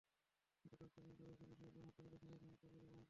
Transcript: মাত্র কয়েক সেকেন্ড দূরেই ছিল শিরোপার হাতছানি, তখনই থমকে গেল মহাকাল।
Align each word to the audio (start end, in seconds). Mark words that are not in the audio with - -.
মাত্র 0.65 0.75
কয়েক 0.79 0.91
সেকেন্ড 0.95 1.15
দূরেই 1.17 1.37
ছিল 1.39 1.49
শিরোপার 1.51 1.83
হাতছানি, 1.85 2.09
তখনই 2.13 2.37
থমকে 2.41 2.67
গেল 2.67 2.83
মহাকাল। 2.83 2.99